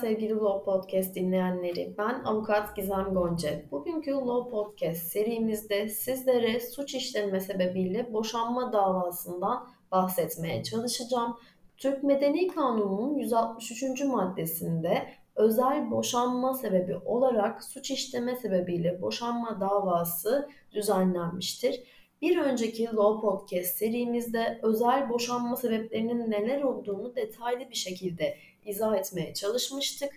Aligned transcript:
sevgili 0.00 0.34
Law 0.34 0.64
Podcast 0.64 1.14
dinleyenleri. 1.14 1.94
Ben 1.98 2.24
avukat 2.24 2.76
Gizem 2.76 3.14
Gonca. 3.14 3.50
Bugünkü 3.70 4.10
Law 4.10 4.50
Podcast 4.50 5.02
serimizde 5.02 5.88
sizlere 5.88 6.60
suç 6.60 6.94
işleme 6.94 7.40
sebebiyle 7.40 8.12
boşanma 8.12 8.72
davasından 8.72 9.68
bahsetmeye 9.92 10.62
çalışacağım. 10.62 11.36
Türk 11.76 12.02
Medeni 12.02 12.48
Kanunu'nun 12.48 13.14
163. 13.14 14.04
maddesinde 14.04 15.08
özel 15.36 15.90
boşanma 15.90 16.54
sebebi 16.54 16.96
olarak 16.96 17.64
suç 17.64 17.90
işleme 17.90 18.36
sebebiyle 18.36 19.02
boşanma 19.02 19.60
davası 19.60 20.48
düzenlenmiştir. 20.72 21.82
Bir 22.22 22.38
önceki 22.38 22.84
Law 22.84 23.20
Podcast 23.20 23.76
serimizde 23.76 24.60
özel 24.62 25.10
boşanma 25.10 25.56
sebeplerinin 25.56 26.30
neler 26.30 26.62
olduğunu 26.62 27.16
detaylı 27.16 27.70
bir 27.70 27.76
şekilde 27.76 28.36
izah 28.64 28.96
etmeye 28.96 29.34
çalışmıştık. 29.34 30.12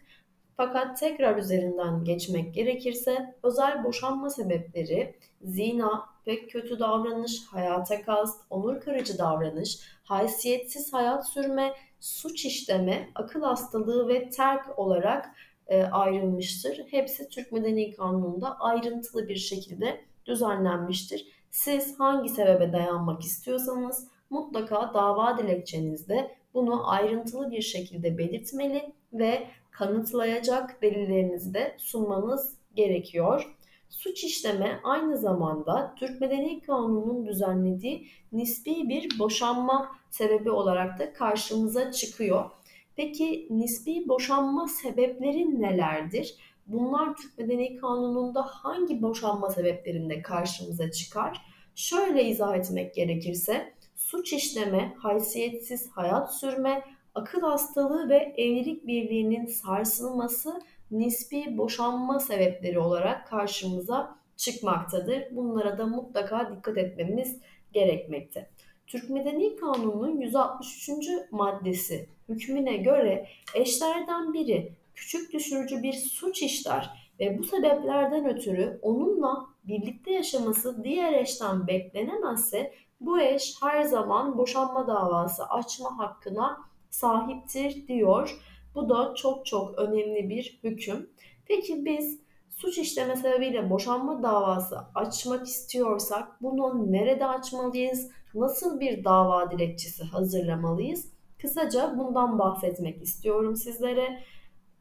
Fakat 0.57 0.99
tekrar 0.99 1.37
üzerinden 1.37 2.03
geçmek 2.03 2.55
gerekirse 2.55 3.35
özel 3.43 3.83
boşanma 3.83 4.29
sebepleri 4.29 5.15
zina, 5.41 6.09
pek 6.25 6.51
kötü 6.51 6.79
davranış, 6.79 7.45
hayata 7.47 8.02
kast, 8.02 8.41
onur 8.49 8.81
kırıcı 8.81 9.17
davranış, 9.17 9.79
haysiyetsiz 10.03 10.93
hayat 10.93 11.29
sürme, 11.29 11.73
suç 11.99 12.45
işleme, 12.45 13.09
akıl 13.15 13.41
hastalığı 13.41 14.07
ve 14.07 14.29
terk 14.29 14.79
olarak 14.79 15.35
e, 15.67 15.83
ayrılmıştır. 15.83 16.85
Hepsi 16.91 17.29
Türk 17.29 17.52
Medeni 17.52 17.91
Kanunu'nda 17.91 18.59
ayrıntılı 18.59 19.27
bir 19.27 19.35
şekilde 19.35 20.02
düzenlenmiştir. 20.25 21.41
Siz 21.52 21.99
hangi 21.99 22.30
sebebe 22.30 22.73
dayanmak 22.73 23.21
istiyorsanız 23.21 24.07
mutlaka 24.30 24.94
dava 24.94 25.38
dilekçenizde 25.38 26.35
bunu 26.53 26.91
ayrıntılı 26.91 27.52
bir 27.52 27.61
şekilde 27.61 28.17
belirtmeli 28.17 28.93
ve 29.13 29.47
kanıtlayacak 29.71 30.81
delillerinizi 30.81 31.53
de 31.53 31.75
sunmanız 31.77 32.58
gerekiyor. 32.75 33.55
Suç 33.89 34.23
işleme 34.23 34.80
aynı 34.83 35.17
zamanda 35.17 35.95
Türk 35.99 36.21
Medeni 36.21 36.61
Kanunu'nun 36.61 37.25
düzenlediği 37.25 38.08
nispi 38.31 38.89
bir 38.89 39.19
boşanma 39.19 39.91
sebebi 40.09 40.52
olarak 40.52 40.99
da 40.99 41.13
karşımıza 41.13 41.91
çıkıyor. 41.91 42.49
Peki 42.95 43.47
nispi 43.49 44.08
boşanma 44.08 44.67
sebepleri 44.67 45.61
nelerdir? 45.61 46.36
Bunlar 46.72 47.16
Türk 47.16 47.38
Medeni 47.38 47.75
Kanunu'nda 47.75 48.41
hangi 48.41 49.02
boşanma 49.02 49.50
sebeplerinde 49.50 50.22
karşımıza 50.22 50.91
çıkar? 50.91 51.41
Şöyle 51.75 52.23
izah 52.23 52.55
etmek 52.55 52.95
gerekirse 52.95 53.73
suç 53.95 54.33
işleme, 54.33 54.95
haysiyetsiz 54.97 55.89
hayat 55.92 56.36
sürme, 56.36 56.83
akıl 57.16 57.42
hastalığı 57.42 58.09
ve 58.09 58.33
evlilik 58.38 58.88
birliğinin 58.88 59.45
sarsılması 59.45 60.61
nispi 60.92 61.58
boşanma 61.58 62.19
sebepleri 62.19 62.80
olarak 62.80 63.27
karşımıza 63.27 64.16
çıkmaktadır. 64.38 65.23
Bunlara 65.31 65.77
da 65.77 65.86
mutlaka 65.86 66.55
dikkat 66.55 66.77
etmemiz 66.77 67.38
gerekmekte. 67.73 68.49
Türk 68.88 69.09
Medeni 69.09 69.55
Kanunu'nun 69.55 70.22
163. 70.22 71.09
maddesi 71.31 72.09
hükmüne 72.30 72.77
göre 72.77 73.27
eşlerden 73.55 74.33
biri 74.33 74.80
küçük 75.02 75.33
düşürücü 75.33 75.83
bir 75.83 75.94
suç 75.94 76.41
işler 76.41 77.11
ve 77.19 77.38
bu 77.38 77.44
sebeplerden 77.44 78.25
ötürü 78.25 78.80
onunla 78.81 79.45
birlikte 79.63 80.11
yaşaması 80.11 80.83
diğer 80.83 81.13
eşten 81.13 81.67
beklenemezse 81.67 82.73
bu 82.99 83.19
eş 83.19 83.55
her 83.61 83.83
zaman 83.83 84.37
boşanma 84.37 84.87
davası 84.87 85.43
açma 85.45 85.98
hakkına 85.98 86.58
sahiptir 86.89 87.87
diyor. 87.87 88.42
Bu 88.76 88.89
da 88.89 89.14
çok 89.15 89.45
çok 89.45 89.80
önemli 89.80 90.30
bir 90.30 90.59
hüküm. 90.64 91.09
Peki 91.45 91.86
biz 91.86 92.20
suç 92.49 92.77
işleme 92.77 93.15
sebebiyle 93.15 93.70
boşanma 93.70 94.23
davası 94.23 94.77
açmak 94.95 95.47
istiyorsak 95.47 96.42
bunu 96.42 96.92
nerede 96.92 97.26
açmalıyız? 97.27 98.11
Nasıl 98.36 98.80
bir 98.80 99.03
dava 99.03 99.52
dilekçesi 99.52 100.03
hazırlamalıyız? 100.03 101.11
Kısaca 101.42 101.95
bundan 101.97 102.39
bahsetmek 102.39 103.02
istiyorum 103.02 103.55
sizlere. 103.55 104.23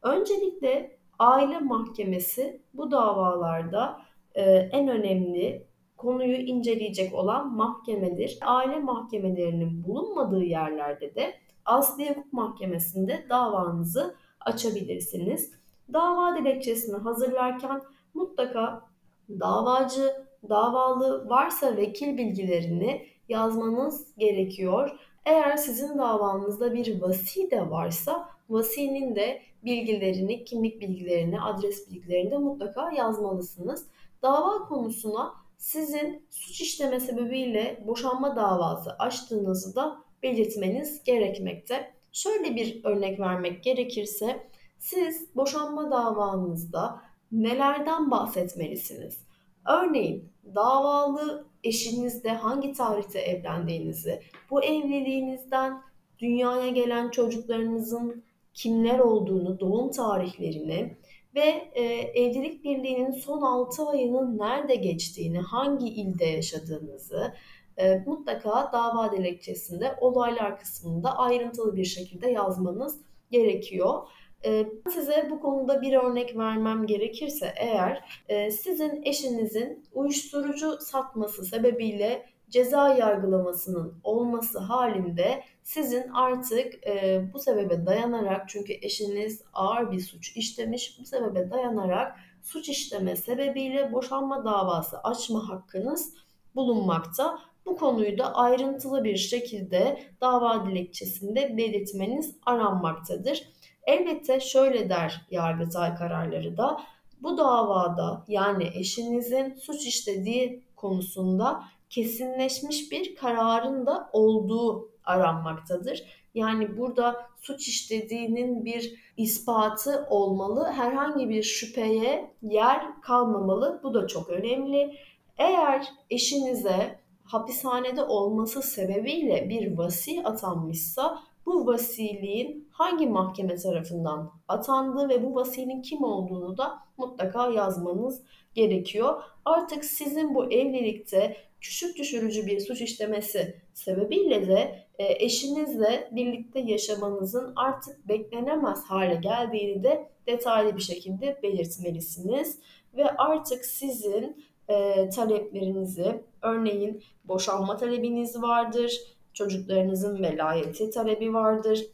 Öncelikle 0.03 0.97
aile 1.19 1.59
mahkemesi 1.59 2.61
bu 2.73 2.91
davalarda 2.91 4.01
e, 4.35 4.43
en 4.51 4.87
önemli 4.87 5.67
konuyu 5.97 6.35
inceleyecek 6.35 7.13
olan 7.13 7.55
mahkemedir. 7.55 8.37
Aile 8.41 8.79
mahkemelerinin 8.79 9.83
bulunmadığı 9.83 10.43
yerlerde 10.43 11.15
de 11.15 11.33
Asli 11.65 12.09
Hukuk 12.09 12.33
Mahkemesi'nde 12.33 13.25
davanızı 13.29 14.15
açabilirsiniz. 14.39 15.51
Dava 15.93 16.37
dilekçesini 16.37 16.97
hazırlarken 16.97 17.81
mutlaka 18.13 18.81
davacı, 19.29 20.13
davalı 20.49 21.29
varsa 21.29 21.77
vekil 21.77 22.17
bilgilerini 22.17 23.05
yazmanız 23.29 24.15
gerekiyor. 24.17 24.99
Eğer 25.25 25.57
sizin 25.57 25.97
davanızda 25.97 26.73
bir 26.73 27.01
vasi 27.01 27.51
de 27.51 27.69
varsa 27.69 28.29
vasinin 28.49 29.15
de 29.15 29.41
bilgilerini, 29.63 30.45
kimlik 30.45 30.81
bilgilerini, 30.81 31.41
adres 31.41 31.91
bilgilerini 31.91 32.31
de 32.31 32.37
mutlaka 32.37 32.91
yazmalısınız. 32.91 33.87
Dava 34.21 34.67
konusuna 34.67 35.33
sizin 35.57 36.25
suç 36.29 36.61
işleme 36.61 36.99
sebebiyle 36.99 37.83
boşanma 37.87 38.35
davası 38.35 38.91
açtığınızı 38.91 39.75
da 39.75 39.97
belirtmeniz 40.23 41.03
gerekmekte. 41.03 41.93
Şöyle 42.11 42.55
bir 42.55 42.83
örnek 42.83 43.19
vermek 43.19 43.63
gerekirse 43.63 44.47
siz 44.79 45.35
boşanma 45.35 45.91
davanızda 45.91 47.01
nelerden 47.31 48.11
bahsetmelisiniz? 48.11 49.17
Örneğin 49.65 50.31
davalı 50.55 51.45
eşinizle 51.63 52.29
hangi 52.29 52.73
tarihte 52.73 53.19
evlendiğinizi, 53.19 54.21
bu 54.49 54.63
evliliğinizden 54.63 55.81
dünyaya 56.19 56.69
gelen 56.69 57.09
çocuklarınızın 57.09 58.23
kimler 58.53 58.99
olduğunu, 58.99 59.59
doğum 59.59 59.91
tarihlerini, 59.91 60.97
ve 61.35 61.71
e, 61.73 61.83
evlilik 62.23 62.63
birliğinin 62.63 63.11
son 63.11 63.41
6 63.41 63.87
ayının 63.87 64.37
nerede 64.37 64.75
geçtiğini, 64.75 65.39
hangi 65.39 65.89
ilde 65.89 66.25
yaşadığınızı 66.25 67.33
e, 67.77 68.03
mutlaka 68.05 68.69
dava 68.73 69.11
dilekçesinde 69.11 69.95
olaylar 70.01 70.59
kısmında 70.59 71.17
ayrıntılı 71.17 71.75
bir 71.75 71.85
şekilde 71.85 72.29
yazmanız 72.29 73.01
gerekiyor. 73.31 74.07
E, 74.45 74.67
size 74.93 75.27
bu 75.31 75.39
konuda 75.39 75.81
bir 75.81 75.93
örnek 75.93 76.37
vermem 76.37 76.85
gerekirse 76.85 77.53
eğer 77.57 78.21
e, 78.29 78.51
sizin 78.51 79.01
eşinizin 79.03 79.85
uyuşturucu 79.93 80.77
satması 80.79 81.45
sebebiyle 81.45 82.25
ceza 82.49 82.93
yargılamasının 82.93 83.93
olması 84.03 84.59
halinde 84.59 85.43
sizin 85.63 86.09
artık 86.09 86.87
e, 86.87 87.25
bu 87.33 87.39
sebebe 87.39 87.85
dayanarak 87.85 88.49
çünkü 88.49 88.73
eşiniz 88.81 89.41
ağır 89.53 89.91
bir 89.91 89.99
suç 89.99 90.37
işlemiş 90.37 90.99
bu 90.99 91.05
sebebe 91.05 91.49
dayanarak 91.51 92.15
suç 92.41 92.69
işleme 92.69 93.15
sebebiyle 93.15 93.93
boşanma 93.93 94.45
davası 94.45 94.99
açma 94.99 95.49
hakkınız 95.49 96.13
bulunmakta. 96.55 97.39
Bu 97.65 97.75
konuyu 97.75 98.17
da 98.17 98.35
ayrıntılı 98.35 99.03
bir 99.03 99.17
şekilde 99.17 99.99
dava 100.21 100.65
dilekçesinde 100.65 101.57
belirtmeniz 101.57 102.35
aranmaktadır. 102.45 103.43
Elbette 103.83 104.39
şöyle 104.39 104.89
der 104.89 105.27
Yargıtay 105.31 105.95
kararları 105.95 106.57
da 106.57 106.81
bu 107.21 107.37
davada 107.37 108.23
yani 108.27 108.69
eşinizin 108.75 109.55
suç 109.55 109.85
işlediği 109.85 110.63
konusunda 110.75 111.63
kesinleşmiş 111.89 112.91
bir 112.91 113.15
kararın 113.15 113.85
da 113.85 114.09
olduğu 114.13 114.91
aranmaktadır. 115.03 116.03
Yani 116.35 116.77
burada 116.77 117.25
suç 117.41 117.67
işlediğinin 117.67 118.65
bir 118.65 119.13
ispatı 119.17 120.07
olmalı. 120.09 120.71
Herhangi 120.71 121.29
bir 121.29 121.43
şüpheye 121.43 122.31
yer 122.41 123.01
kalmamalı. 123.01 123.79
Bu 123.83 123.93
da 123.93 124.07
çok 124.07 124.29
önemli. 124.29 124.97
Eğer 125.37 125.87
eşinize 126.09 127.00
hapishanede 127.31 128.03
olması 128.03 128.61
sebebiyle 128.61 129.49
bir 129.49 129.77
vasi 129.77 130.23
atanmışsa 130.23 131.21
bu 131.45 131.67
vasiliğin 131.67 132.69
hangi 132.71 133.07
mahkeme 133.07 133.55
tarafından 133.55 134.31
atandığı 134.47 135.09
ve 135.09 135.23
bu 135.23 135.35
vasinin 135.35 135.81
kim 135.81 136.03
olduğunu 136.03 136.57
da 136.57 136.79
mutlaka 136.97 137.49
yazmanız 137.49 138.21
gerekiyor. 138.53 139.23
Artık 139.45 139.85
sizin 139.85 140.35
bu 140.35 140.53
evlilikte 140.53 141.37
küçük 141.61 141.97
düşürücü 141.97 142.45
bir 142.45 142.59
suç 142.59 142.81
işlemesi 142.81 143.61
sebebiyle 143.73 144.47
de 144.47 144.85
e, 144.99 145.25
eşinizle 145.25 146.09
birlikte 146.11 146.59
yaşamanızın 146.59 147.53
artık 147.55 148.07
beklenemez 148.07 148.83
hale 148.83 149.15
geldiğini 149.15 149.83
de 149.83 150.09
detaylı 150.27 150.75
bir 150.75 150.81
şekilde 150.81 151.39
belirtmelisiniz. 151.43 152.59
Ve 152.97 153.09
artık 153.09 153.65
sizin 153.65 154.45
e, 154.71 155.09
taleplerinizi, 155.09 156.23
örneğin 156.41 157.03
boşanma 157.25 157.77
talebiniz 157.77 158.41
vardır, 158.41 159.01
çocuklarınızın 159.33 160.23
velayeti 160.23 160.89
talebi 160.89 161.33
vardır, 161.33 161.85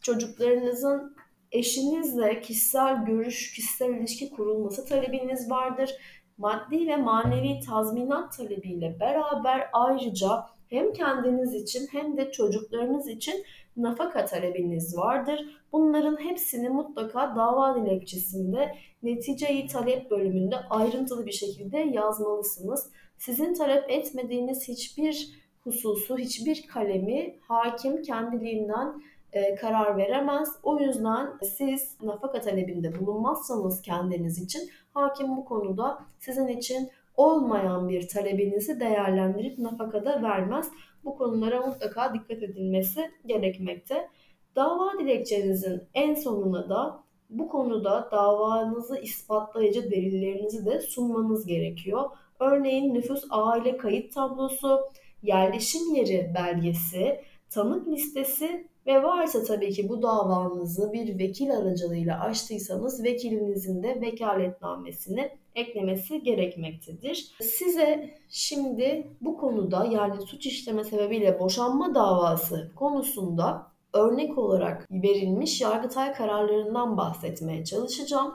çocuklarınızın 0.00 1.16
eşinizle 1.52 2.40
kişisel 2.40 3.04
görüş, 3.04 3.52
kişisel 3.54 3.88
ilişki 3.90 4.30
kurulması 4.30 4.86
talebiniz 4.86 5.50
vardır. 5.50 5.90
Maddi 6.38 6.86
ve 6.86 6.96
manevi 6.96 7.60
tazminat 7.60 8.36
talebiyle 8.36 8.96
beraber 9.00 9.68
ayrıca 9.72 10.46
hem 10.70 10.92
kendiniz 10.92 11.54
için 11.54 11.88
hem 11.92 12.16
de 12.16 12.32
çocuklarınız 12.32 13.08
için 13.08 13.44
nafaka 13.76 14.24
talebiniz 14.24 14.96
vardır. 14.96 15.60
Bunların 15.72 16.16
hepsini 16.16 16.68
mutlaka 16.68 17.36
dava 17.36 17.74
dilekçesinde 17.74 18.74
neticeyi 19.02 19.66
talep 19.66 20.10
bölümünde 20.10 20.56
ayrıntılı 20.56 21.26
bir 21.26 21.32
şekilde 21.32 21.78
yazmalısınız. 21.78 22.90
Sizin 23.18 23.54
talep 23.54 23.90
etmediğiniz 23.90 24.68
hiçbir 24.68 25.44
hususu, 25.64 26.18
hiçbir 26.18 26.66
kalemi 26.66 27.36
hakim 27.40 28.02
kendiliğinden 28.02 29.02
e, 29.32 29.54
karar 29.54 29.96
veremez. 29.96 30.48
O 30.62 30.78
yüzden 30.78 31.28
siz 31.42 31.96
nafaka 32.02 32.40
talebinde 32.40 33.00
bulunmazsanız 33.00 33.82
kendiniz 33.82 34.38
için 34.38 34.70
hakim 34.94 35.36
bu 35.36 35.44
konuda 35.44 35.98
sizin 36.18 36.48
için 36.48 36.90
olmayan 37.16 37.88
bir 37.88 38.08
talebinizi 38.08 38.80
değerlendirip 38.80 39.58
nafakada 39.58 40.22
vermez. 40.22 40.70
Bu 41.04 41.16
konulara 41.16 41.66
mutlaka 41.66 42.14
dikkat 42.14 42.42
edilmesi 42.42 43.10
gerekmekte. 43.26 44.08
Dava 44.56 44.98
dilekçenizin 44.98 45.82
en 45.94 46.14
sonuna 46.14 46.68
da 46.68 47.04
bu 47.30 47.48
konuda 47.48 48.08
davanızı 48.12 48.98
ispatlayıcı 48.98 49.90
delillerinizi 49.90 50.66
de 50.66 50.80
sunmanız 50.80 51.46
gerekiyor. 51.46 52.10
Örneğin 52.40 52.94
nüfus 52.94 53.24
aile 53.30 53.76
kayıt 53.76 54.14
tablosu, 54.14 54.80
yerleşim 55.22 55.94
yeri 55.94 56.32
belgesi, 56.34 57.20
tanık 57.50 57.88
listesi 57.88 58.68
ve 58.86 59.02
varsa 59.02 59.42
tabii 59.42 59.70
ki 59.70 59.88
bu 59.88 60.02
davanızı 60.02 60.92
bir 60.92 61.18
vekil 61.18 61.50
aracılığıyla 61.50 62.20
açtıysanız 62.20 63.04
vekilinizin 63.04 63.82
de 63.82 64.00
vekaletnamesini 64.00 65.30
eklemesi 65.54 66.22
gerekmektedir. 66.22 67.34
Size 67.40 68.14
şimdi 68.28 69.16
bu 69.20 69.36
konuda 69.36 69.84
yani 69.84 70.26
suç 70.26 70.46
işleme 70.46 70.84
sebebiyle 70.84 71.40
boşanma 71.40 71.94
davası 71.94 72.72
konusunda 72.76 73.66
örnek 73.92 74.38
olarak 74.38 74.86
verilmiş 74.90 75.60
Yargıtay 75.60 76.12
kararlarından 76.12 76.96
bahsetmeye 76.96 77.64
çalışacağım. 77.64 78.34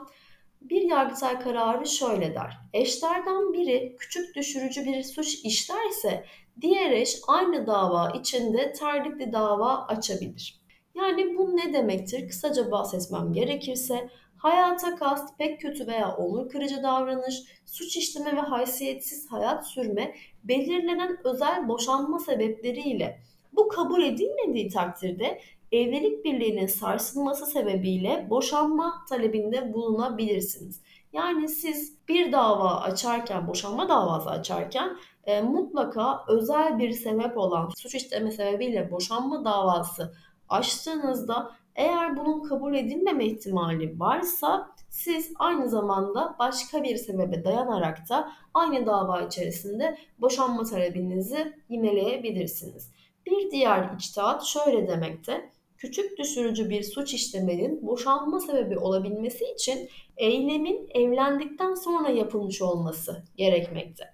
Bir 0.60 0.82
Yargıtay 0.82 1.38
kararı 1.38 1.86
şöyle 1.86 2.34
der. 2.34 2.58
Eşlerden 2.72 3.52
biri 3.52 3.96
küçük 3.98 4.36
düşürücü 4.36 4.84
bir 4.84 5.02
suç 5.02 5.34
işlerse 5.44 6.24
diğer 6.60 6.90
eş 6.90 7.16
aynı 7.28 7.66
dava 7.66 8.10
içinde 8.10 8.72
terdikli 8.72 9.32
dava 9.32 9.86
açabilir. 9.86 10.60
Yani 10.94 11.38
bu 11.38 11.56
ne 11.56 11.72
demektir? 11.72 12.28
Kısaca 12.28 12.70
bahsetmem 12.70 13.32
gerekirse 13.32 14.08
hayata 14.36 14.96
kast, 14.96 15.38
pek 15.38 15.60
kötü 15.60 15.86
veya 15.86 16.16
onur 16.16 16.48
kırıcı 16.48 16.82
davranış, 16.82 17.42
suç 17.66 17.96
işleme 17.96 18.36
ve 18.36 18.40
haysiyetsiz 18.40 19.32
hayat 19.32 19.66
sürme 19.66 20.14
belirlenen 20.44 21.18
özel 21.24 21.68
boşanma 21.68 22.18
sebepleriyle 22.18 23.20
bu 23.52 23.68
kabul 23.68 24.02
edilmediği 24.02 24.68
takdirde 24.68 25.40
evlilik 25.72 26.24
birliğinin 26.24 26.66
sarsılması 26.66 27.46
sebebiyle 27.46 28.26
boşanma 28.30 29.04
talebinde 29.08 29.72
bulunabilirsiniz. 29.74 30.80
Yani 31.12 31.48
siz 31.48 31.98
bir 32.08 32.32
dava 32.32 32.80
açarken, 32.80 33.48
boşanma 33.48 33.88
davası 33.88 34.30
açarken 34.30 34.96
e, 35.24 35.42
mutlaka 35.42 36.24
özel 36.28 36.78
bir 36.78 36.92
sebep 36.92 37.38
olan 37.38 37.68
suç 37.76 37.94
işleme 37.94 38.30
sebebiyle 38.30 38.90
boşanma 38.90 39.44
davası 39.44 40.14
açtığınızda 40.48 41.50
eğer 41.74 42.16
bunun 42.16 42.42
kabul 42.42 42.74
edilmeme 42.74 43.26
ihtimali 43.26 44.00
varsa 44.00 44.70
siz 44.88 45.32
aynı 45.38 45.68
zamanda 45.68 46.36
başka 46.38 46.82
bir 46.82 46.96
sebebe 46.96 47.44
dayanarak 47.44 48.08
da 48.08 48.32
aynı 48.54 48.86
dava 48.86 49.20
içerisinde 49.20 49.98
boşanma 50.18 50.64
talebinizi 50.64 51.54
yineleyebilirsiniz. 51.68 52.90
Bir 53.26 53.50
diğer 53.50 53.94
içtihat 53.94 54.44
şöyle 54.44 54.88
demekte 54.88 55.50
küçük 55.80 56.18
düşürücü 56.18 56.70
bir 56.70 56.82
suç 56.82 57.14
işlemenin 57.14 57.86
boşanma 57.86 58.40
sebebi 58.40 58.78
olabilmesi 58.78 59.44
için 59.44 59.88
eylemin 60.16 60.88
evlendikten 60.94 61.74
sonra 61.74 62.08
yapılmış 62.08 62.62
olması 62.62 63.22
gerekmekte. 63.36 64.04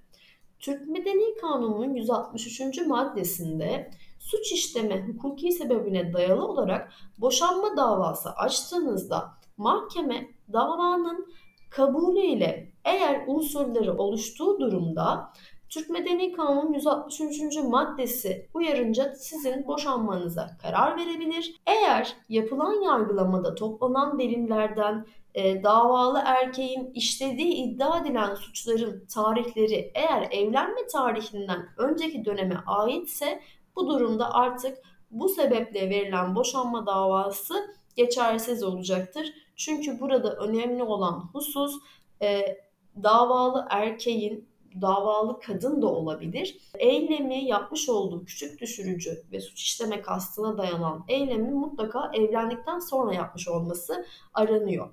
Türk 0.59 0.89
Medeni 0.89 1.35
Kanunu'nun 1.41 1.95
163. 1.95 2.87
maddesinde 2.87 3.91
suç 4.19 4.53
işleme 4.53 5.07
hukuki 5.07 5.53
sebebine 5.53 6.13
dayalı 6.13 6.47
olarak 6.49 6.93
boşanma 7.19 7.77
davası 7.77 8.31
açtığınızda 8.31 9.33
mahkeme 9.57 10.27
davanın 10.53 11.33
kabulüyle 11.71 12.73
eğer 12.85 13.25
unsurları 13.27 13.99
oluştuğu 13.99 14.61
durumda 14.61 15.33
Türk 15.69 15.91
Medeni 15.91 16.33
Kanunu 16.33 16.75
163. 16.75 17.57
maddesi 17.57 18.49
uyarınca 18.55 19.15
sizin 19.15 19.67
boşanmanıza 19.67 20.57
karar 20.63 20.97
verebilir. 20.97 21.55
Eğer 21.67 22.17
yapılan 22.29 22.83
yargılamada 22.83 23.55
toplanan 23.55 24.19
delillerden 24.19 25.07
e, 25.35 25.63
davalı 25.63 26.23
erkeğin 26.25 26.91
işlediği 26.95 27.55
iddia 27.55 27.99
edilen 27.99 28.35
suçların 28.35 29.07
tarihleri 29.07 29.91
eğer 29.95 30.29
evlenme 30.31 30.87
tarihinden 30.93 31.69
önceki 31.79 32.25
döneme 32.25 32.57
aitse 32.67 33.43
bu 33.77 33.89
durumda 33.89 34.35
artık 34.35 34.79
bu 35.11 35.29
sebeple 35.29 35.91
verilen 35.91 36.35
boşanma 36.35 36.87
davası 36.87 37.55
geçersiz 37.97 38.63
olacaktır. 38.63 39.33
Çünkü 39.57 40.01
burada 40.01 40.37
önemli 40.37 40.83
olan 40.83 41.31
husus 41.33 41.75
e, 42.23 42.59
davalı 43.03 43.67
erkeğin 43.71 44.49
davalı 44.81 45.41
kadın 45.41 45.83
da 45.83 45.87
olabilir. 45.87 46.59
Eylemi 46.79 47.45
yapmış 47.45 47.89
olduğu 47.89 48.25
küçük 48.25 48.61
düşürücü 48.61 49.23
ve 49.33 49.41
suç 49.41 49.63
işleme 49.63 50.03
kastına 50.03 50.59
dayanan 50.59 51.05
eylemi 51.09 51.51
mutlaka 51.51 52.11
evlendikten 52.15 52.79
sonra 52.79 53.15
yapmış 53.15 53.49
olması 53.49 54.07
aranıyor. 54.35 54.91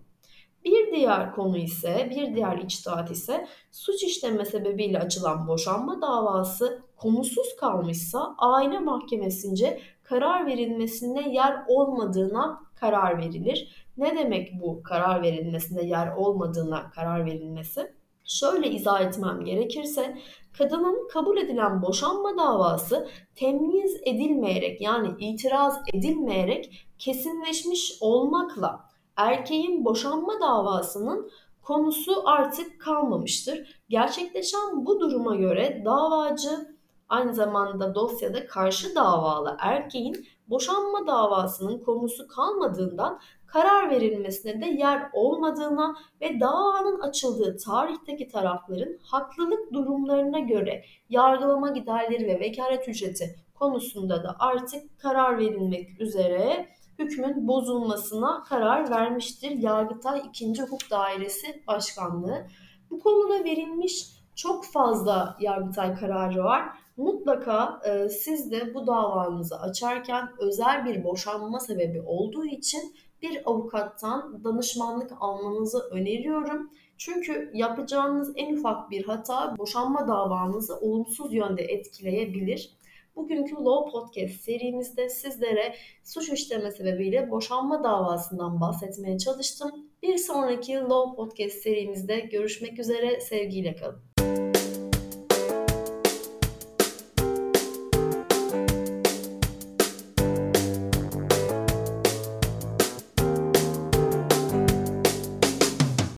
Bir 0.65 0.91
diğer 0.95 1.31
konu 1.31 1.57
ise, 1.57 2.07
bir 2.09 2.35
diğer 2.35 2.57
içtihat 2.57 3.11
ise 3.11 3.47
suç 3.71 4.03
işleme 4.03 4.45
sebebiyle 4.45 4.99
açılan 4.99 5.47
boşanma 5.47 6.01
davası 6.01 6.83
konusuz 6.95 7.55
kalmışsa 7.55 8.35
aile 8.37 8.79
mahkemesince 8.79 9.79
karar 10.03 10.45
verilmesine 10.45 11.33
yer 11.33 11.63
olmadığına 11.67 12.61
karar 12.79 13.17
verilir. 13.17 13.87
Ne 13.97 14.17
demek 14.17 14.61
bu 14.61 14.83
karar 14.83 15.21
verilmesine 15.21 15.85
yer 15.85 16.15
olmadığına 16.15 16.91
karar 16.91 17.25
verilmesi? 17.25 17.93
Şöyle 18.25 18.69
izah 18.69 19.01
etmem 19.01 19.43
gerekirse 19.45 20.17
kadının 20.57 21.07
kabul 21.07 21.37
edilen 21.37 21.81
boşanma 21.81 22.37
davası 22.37 23.07
temyiz 23.35 24.01
edilmeyerek 24.05 24.81
yani 24.81 25.07
itiraz 25.19 25.79
edilmeyerek 25.93 26.87
kesinleşmiş 26.99 27.97
olmakla 28.01 28.79
erkeğin 29.15 29.85
boşanma 29.85 30.33
davasının 30.41 31.31
konusu 31.61 32.29
artık 32.29 32.81
kalmamıştır. 32.81 33.81
Gerçekleşen 33.89 34.85
bu 34.85 34.99
duruma 34.99 35.35
göre 35.35 35.81
davacı 35.85 36.75
aynı 37.09 37.33
zamanda 37.33 37.95
dosyada 37.95 38.47
karşı 38.47 38.95
davalı 38.95 39.57
erkeğin 39.59 40.27
boşanma 40.49 41.07
davasının 41.07 41.79
konusu 41.79 42.27
kalmadığından 42.27 43.19
karar 43.47 43.89
verilmesine 43.89 44.61
de 44.61 44.65
yer 44.65 45.09
olmadığına 45.13 45.95
ve 46.21 46.39
davanın 46.39 46.99
açıldığı 46.99 47.57
tarihteki 47.57 48.27
tarafların 48.27 48.97
haklılık 49.03 49.73
durumlarına 49.73 50.39
göre 50.39 50.85
yargılama 51.09 51.69
giderleri 51.69 52.27
ve 52.27 52.39
vekalet 52.39 52.89
ücreti 52.89 53.35
konusunda 53.53 54.23
da 54.23 54.35
artık 54.39 54.99
karar 54.99 55.37
verilmek 55.37 56.01
üzere 56.01 56.69
hükmün 56.99 57.47
bozulmasına 57.47 58.43
karar 58.43 58.89
vermiştir 58.89 59.51
Yargıtay 59.51 60.21
2. 60.29 60.61
Hukuk 60.61 60.91
Dairesi 60.91 61.63
Başkanlığı. 61.67 62.47
Bu 62.89 62.99
konuda 62.99 63.43
verilmiş 63.43 64.07
çok 64.35 64.65
fazla 64.65 65.37
Yargıtay 65.39 65.95
kararı 65.95 66.43
var. 66.43 66.82
Mutlaka 66.97 67.81
e, 67.85 68.09
siz 68.09 68.51
de 68.51 68.73
bu 68.73 68.87
davanızı 68.87 69.59
açarken 69.59 70.29
özel 70.39 70.85
bir 70.85 71.03
boşanma 71.03 71.59
sebebi 71.59 72.01
olduğu 72.01 72.45
için 72.45 72.95
bir 73.21 73.41
avukattan 73.45 74.43
danışmanlık 74.43 75.11
almanızı 75.19 75.79
öneriyorum. 75.79 76.71
Çünkü 76.97 77.51
yapacağınız 77.53 78.33
en 78.35 78.55
ufak 78.55 78.91
bir 78.91 79.03
hata 79.05 79.57
boşanma 79.57 80.07
davanızı 80.07 80.77
olumsuz 80.77 81.33
yönde 81.33 81.63
etkileyebilir. 81.63 82.77
Bugünkü 83.15 83.55
Law 83.55 83.91
Podcast 83.91 84.41
serimizde 84.41 85.09
sizlere 85.09 85.75
suç 86.03 86.29
işleme 86.29 86.71
sebebiyle 86.71 87.31
boşanma 87.31 87.83
davasından 87.83 88.61
bahsetmeye 88.61 89.17
çalıştım. 89.17 89.71
Bir 90.03 90.17
sonraki 90.17 90.73
Law 90.73 91.15
Podcast 91.15 91.55
serimizde 91.55 92.19
görüşmek 92.19 92.79
üzere 92.79 93.21
sevgiyle 93.21 93.75
kalın. 93.75 94.42